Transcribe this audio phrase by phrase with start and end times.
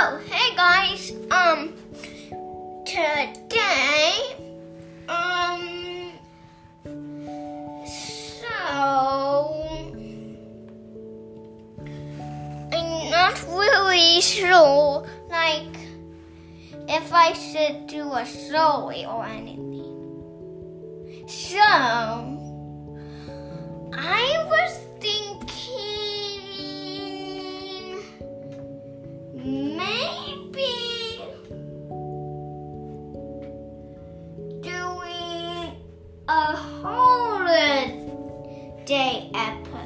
[0.00, 1.10] Oh, hey guys.
[1.32, 1.74] Um,
[2.86, 4.14] today,
[5.08, 6.12] um,
[7.84, 8.46] so
[12.72, 15.76] I'm not really sure, like,
[16.88, 19.66] if I should do a story or anything.
[21.26, 21.58] So,
[23.94, 24.27] I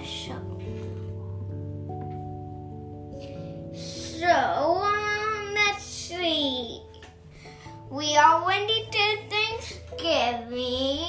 [0.00, 0.62] episode.
[3.74, 6.82] So, um, let's see.
[7.90, 11.04] We already did Thanksgiving.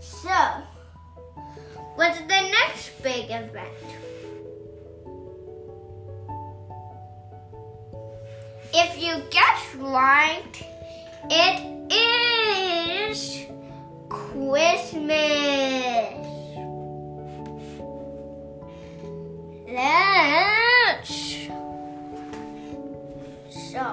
[0.00, 0.62] So,
[1.94, 3.68] what's the next big event?
[8.74, 10.42] If you guess right,
[11.30, 13.48] it is
[14.88, 16.14] Christmas.
[19.68, 21.48] Let's
[23.70, 23.84] so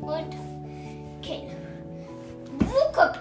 [0.00, 0.34] what?
[1.18, 1.50] Okay,
[2.60, 3.18] woke up.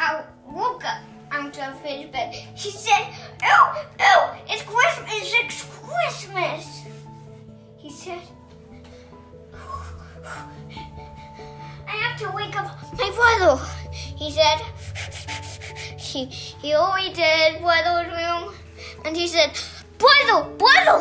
[0.00, 0.98] I woke up
[1.30, 2.34] out of his bed.
[2.56, 5.32] He said, "Oh, oh, it's Christmas!
[5.38, 6.82] It's Christmas!"
[7.76, 8.22] He said,
[11.86, 13.81] I have to wake up my brother.
[13.92, 14.60] He said,
[15.98, 18.54] he, he always did brother's room.
[19.04, 19.58] And he said,
[19.98, 21.00] brother, brother.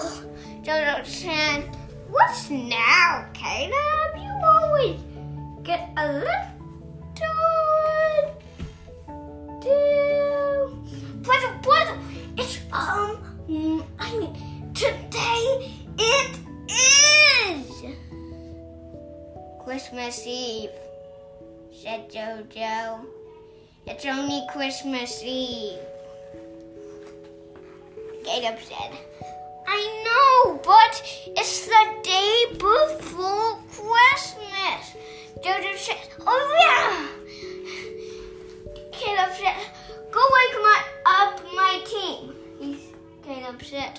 [0.64, 1.76] Jojo said,
[2.10, 4.16] what's now, Caleb?
[4.18, 5.00] You always
[5.64, 6.52] get a little
[9.62, 10.78] do.
[11.22, 11.98] Brother, brother,
[12.38, 13.18] it's, um,
[14.00, 17.84] I mean, today it is
[19.64, 20.72] Christmas Eve,
[21.74, 23.06] said Jojo.
[23.88, 25.80] It's only Christmas Eve.
[28.24, 28.92] Caleb said,
[29.68, 31.02] I know, but
[31.36, 34.96] it's the day before Christmas.
[35.44, 37.08] Jojo said, Oh, yeah.
[38.92, 39.56] Caleb said,
[40.12, 42.36] Go wake my, up my team.
[42.60, 42.78] He,
[43.24, 43.98] Caleb said.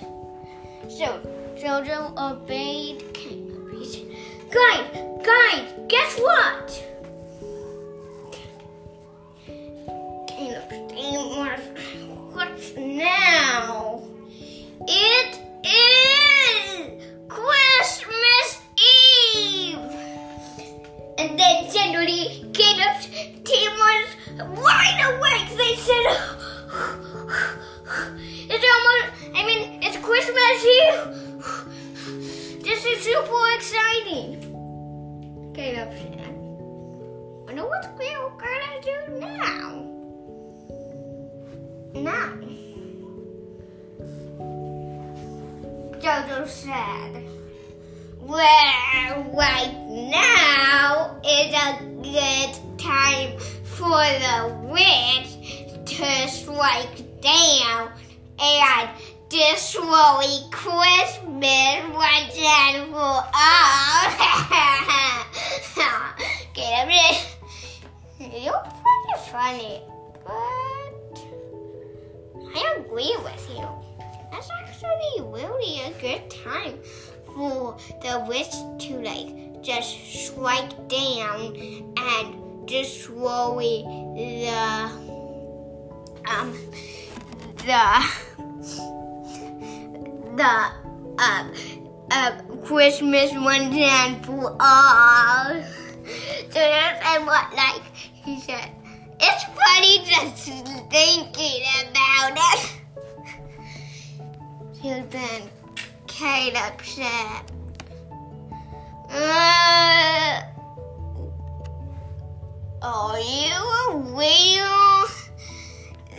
[0.89, 1.19] So
[1.57, 3.73] Jojo obeyed Caleb.
[3.73, 4.07] He said,
[4.51, 6.92] Guys, guys, guess what?
[21.83, 23.07] And then suddenly Caleb's
[23.43, 24.05] team was
[24.57, 25.49] wide awake.
[25.57, 26.05] They said,
[28.49, 31.03] It's almost, I mean, it's Christmas Eve.
[32.63, 34.27] This is super exciting.
[35.53, 36.35] Caleb said,
[37.45, 39.83] Wonder what we're gonna do now.
[41.95, 42.29] Now.
[45.99, 47.13] Jojo said,
[48.33, 49.75] Well, right
[50.09, 55.37] now is a good time for the witch
[55.85, 57.91] to strike down
[58.39, 58.89] and
[59.29, 64.09] destroy Christmas once and for all.
[66.55, 67.37] Get it?
[68.19, 69.83] You're pretty funny,
[70.25, 71.19] but
[72.55, 73.67] I agree with you.
[74.31, 76.79] That's actually really a good time
[77.33, 78.51] for the witch
[78.87, 81.55] to like just strike down
[81.97, 83.83] and destroy
[84.15, 84.49] the
[86.29, 86.53] um
[87.65, 88.03] the
[90.35, 90.71] the
[91.19, 91.47] uh,
[92.11, 92.31] uh,
[92.65, 95.63] Christmas once and for all.
[96.49, 98.71] So that's what like he said.
[99.19, 100.49] It's funny just
[100.89, 102.69] thinking about it.
[104.83, 105.01] So
[106.07, 107.43] Caleb said,
[109.09, 110.41] uh,
[112.81, 113.53] Are you
[113.91, 115.05] aware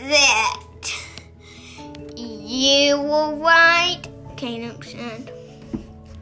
[0.08, 0.60] that
[2.16, 4.02] you were right?
[4.36, 5.30] Caleb said.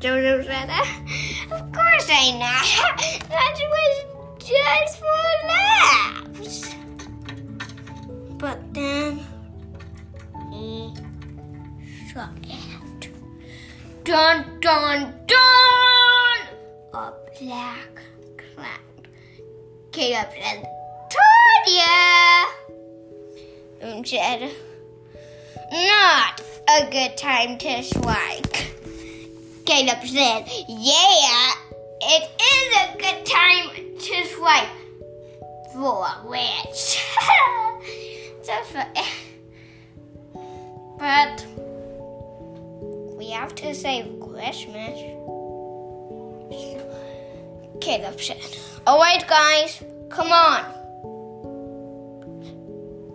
[0.00, 0.68] Jojo said,
[1.52, 2.62] Of course I know.
[3.28, 3.94] That was
[4.38, 6.74] just for laughs.
[8.38, 9.20] But then
[10.50, 10.92] he
[12.12, 13.10] saw it.
[14.04, 16.40] Dun dun dun!
[16.92, 18.02] A black
[18.36, 19.08] cloud.
[19.92, 20.68] Caleb said,
[21.08, 22.46] Told ya!
[23.80, 24.50] And said,
[25.72, 28.74] Not a good time to strike.
[29.66, 31.52] Caleb said, Yeah,
[32.00, 34.68] it is a good time to strike
[35.72, 36.98] for a witch.
[41.02, 41.44] But
[43.32, 44.98] have to save Christmas.
[47.80, 48.40] Caleb said,
[48.86, 50.64] Alright, guys, come on.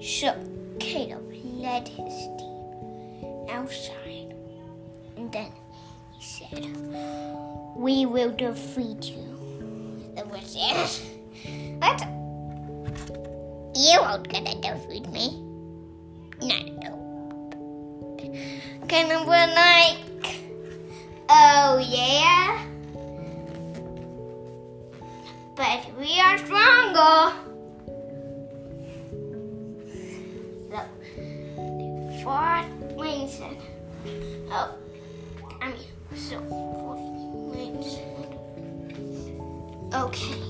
[0.01, 0.35] So
[0.79, 4.35] Caleb led his team outside
[5.15, 5.51] and then
[6.11, 6.75] he said,
[7.75, 10.13] We will defeat you.
[10.15, 10.89] The witch said,
[11.79, 12.01] What?
[13.75, 15.43] You aren't gonna defeat me.
[16.41, 16.97] No, no.
[18.87, 20.06] Caleb was like,
[21.39, 22.65] Oh yeah?
[25.55, 27.35] But we are stronger.
[30.71, 33.57] They fought Winston.
[34.49, 34.73] Oh,
[35.61, 35.77] I mean,
[36.15, 36.39] so,
[37.53, 38.17] Winston.
[39.93, 40.41] Okay,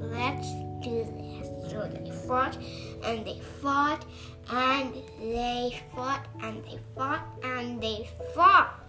[0.00, 0.50] let's
[0.82, 1.70] do this.
[1.70, 2.58] So they fought
[3.04, 4.04] and they fought
[4.50, 8.79] and they fought and they fought and they fought.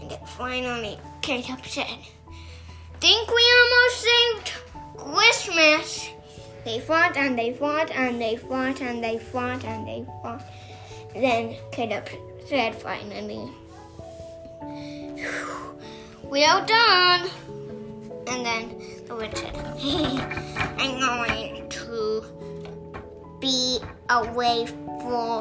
[0.00, 1.98] And then finally, Caleb said,
[3.00, 4.52] Think we almost saved
[4.96, 6.08] Christmas.
[6.64, 10.44] They fought and they fought and they fought and they fought and they fought.
[11.14, 12.08] Then Caleb
[12.46, 13.48] said finally,
[16.24, 17.30] We are done.
[18.26, 19.56] And then the witch said,
[20.78, 22.24] I'm going to
[23.40, 23.78] be
[24.10, 24.66] away
[25.00, 25.40] for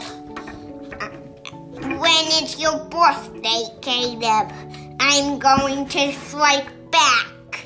[2.08, 4.54] when it's your birthday, Caleb.
[4.98, 7.66] I'm going to strike back.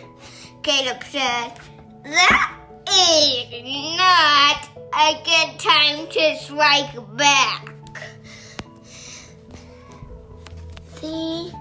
[0.64, 1.52] Caleb said,
[2.04, 2.58] That
[2.90, 4.68] is not
[4.98, 7.70] a good time to strike back.
[10.96, 11.52] See?